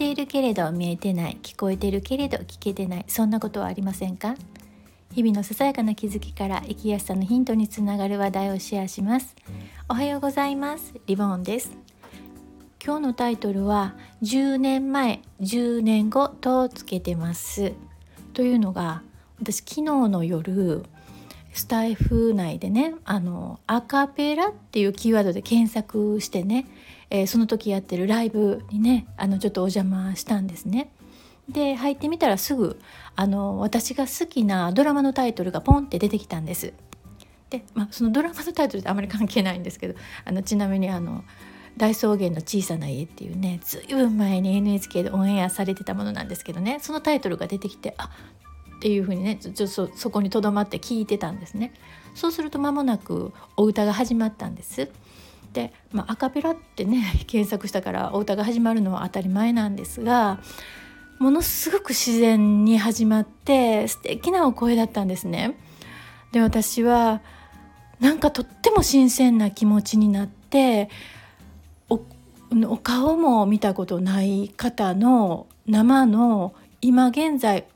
[0.00, 1.36] ているけれど見えてない。
[1.42, 3.04] 聞こえているけれど聞けてない。
[3.06, 4.34] そんなことはありませんか？
[5.12, 9.36] 日々のささやかな気づきから生きやすさのヒントにつながる話題をシェアします。
[9.90, 10.94] おはようございます。
[11.06, 11.76] リボンです。
[12.82, 17.74] 今日のタイトルは10年前10年後とつけてます。
[18.32, 19.02] というのが
[19.38, 20.82] 私昨日の夜
[21.52, 26.64] スタイフ内でねあのアカペラっていうキーワードで検索してね、
[27.10, 30.90] えー、その時やってるライブにねあのちょっとお邪魔したんですね。
[31.48, 32.78] で入ってみたらすぐ
[33.16, 36.72] あの私が好きなドラマのタイトルがポンって出てきたんです。
[37.50, 41.24] で、まあ、そのドラマのタイトルってあまり関係ないんですけどあのちなみにあの
[41.76, 48.10] 大草原の小さな家っていうねずいぶん前に NHK でオンエアされてたものなんですけどねそのタイトルが出てきてあ
[48.76, 51.72] っていうふうにねちょっとそこにとどまって聞いてたんですね
[52.14, 54.90] そうすると間もなくお歌が始まったんです、
[55.92, 60.40] まあ、アカペラってね 検索したからお歌が始まるのは当たり前なんですが
[61.18, 65.58] ものすごく自然に始まって素敵なお声だったんですね。
[66.32, 67.20] で私は
[67.98, 70.88] なんかとっても新鮮な気持ちになって
[71.90, 72.00] お
[72.66, 77.66] お顔も見たことない方の生の今現在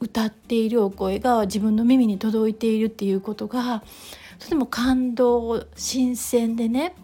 [0.00, 3.82] 歌っているお声が自分の耳に届いているっていうことが
[4.38, 6.94] とても感動新鮮でね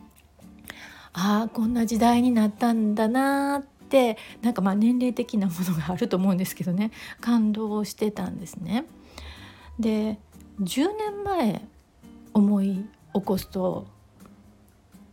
[1.15, 8.85] ああこんな時代になったんだなってなんかまあ年齢的なものがあると思うんですけどね感動してたんですね。
[9.79, 10.19] で
[10.61, 11.63] 10年前
[12.33, 13.87] 思い起こすと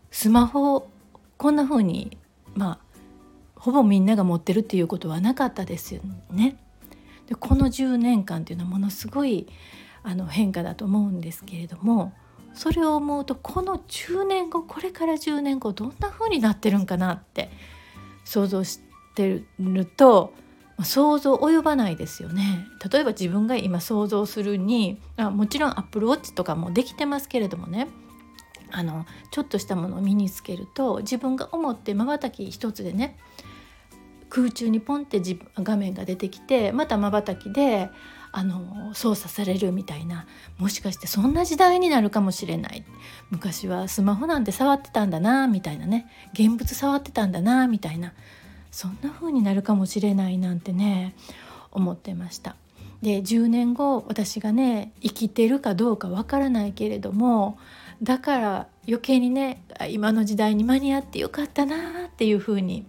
[0.10, 0.90] スマホ
[1.38, 2.18] こんな風に
[2.56, 2.80] まあ
[3.56, 6.58] ほぼみんなが持ってるっていうことはなかったですよね。
[7.28, 9.48] でこの10年間っていうのはものすごい
[10.04, 12.12] あの変化だと思うんですけれども
[12.54, 17.50] それを思うとこの10年後これから10年後どんな風になってるんかなって
[18.26, 18.80] 想像し
[19.16, 20.34] てると
[20.84, 22.66] 想像及ばないですよね。
[22.92, 27.88] 例えば自分が今想像するにあもちろんアップルウォッチとかもできてますけれどもね。
[28.74, 33.18] あのちょっとしたものを身につけると自分が思ってまばたき一つでね
[34.32, 35.22] 空中にポンって
[35.58, 37.90] 画面が出てきてまたまばたきで
[38.32, 40.26] あの操作されるみたいな。
[40.58, 42.86] もしかしてそんな時代になるかもしれない。
[43.30, 46.08] 昔はスマホなんて触ってたんだなみたいなね。
[46.34, 48.14] 現物触ってたんだなみたいな。
[48.72, 51.14] そんな風になるかもしれないなんてね
[51.72, 52.56] 思ってました。
[53.02, 57.58] で10年後私がね生きてるかどうかわからないけれども
[58.02, 62.86] だから余計にね今の時代に間に合ってよかったなっていう風に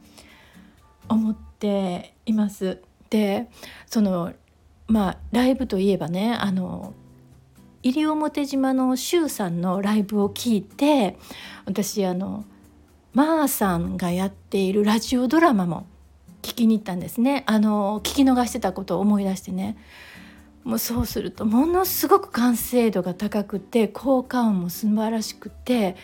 [1.09, 2.81] 思っています。
[3.11, 3.49] で
[3.87, 4.33] その
[4.87, 6.95] まあライブといえばねあの
[7.83, 11.19] 西表島の周さんのライブを聞いて
[11.67, 12.45] 私あの
[13.13, 15.87] まーさんがやっているラジオドラマも
[16.43, 19.77] 聞きに行ったんですねあの聞き逃してたことを思い出してね
[20.65, 25.97] もうそうするとものすごく完成度が高くて効果音も素晴らしくて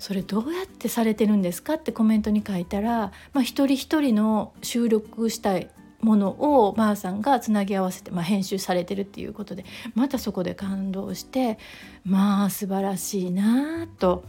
[0.00, 5.68] それどうやってされてるんですかってコメントに書いたら、まあ、一人一人の収録したい
[6.00, 11.58] ものをまーさんがつなぎ合わせて、まあ、編集されてるっていうことでまたそこで感動して
[12.06, 14.24] まあ素晴らしいなと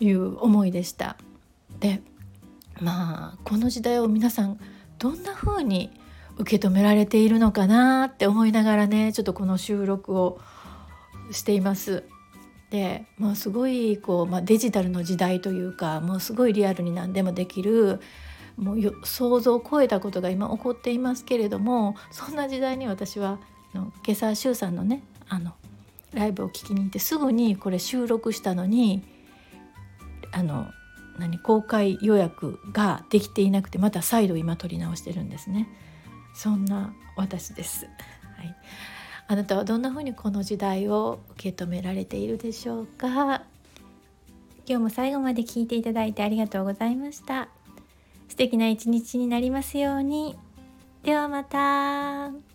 [0.00, 1.18] いう思いでした。
[1.80, 2.00] で
[2.80, 4.58] まあこの時代を皆さん
[4.98, 5.90] どんな風に
[6.38, 10.40] 受け止められているのかなって思いながらねちょっとこの収録を
[11.30, 12.04] しています。
[12.74, 18.00] でもうすごいこう、まあ、デジタルの時代というかもうすごいリアルに何でもできる
[18.56, 23.38] もう想像を超えたことが今起こっていますけれどもそんな時代に私は
[23.72, 25.52] 今朝周さんのねあの
[26.14, 29.04] ライブを聴きに行ってすぐにこれ収録したのに
[30.32, 30.66] あの
[31.20, 35.68] 何公開予約ができていなくてまた再度今撮り直してるんですね。
[36.34, 37.86] そんな私です、
[38.36, 38.56] はい、
[39.26, 43.42] あなたはどんな風にこの時代を受け止められているでしょうか？
[44.66, 47.48] 今日も最後まで聞いていただいてありがとうございました。
[48.28, 50.36] 素敵な一日になりますように。
[51.02, 52.53] ではまた。